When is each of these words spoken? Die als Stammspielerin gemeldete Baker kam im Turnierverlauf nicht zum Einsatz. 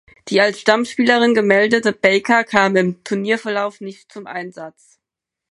Die 0.29 0.41
als 0.41 0.59
Stammspielerin 0.59 1.35
gemeldete 1.35 1.93
Baker 1.93 2.43
kam 2.43 2.75
im 2.75 3.03
Turnierverlauf 3.03 3.81
nicht 3.81 4.11
zum 4.11 4.25
Einsatz. 4.25 4.97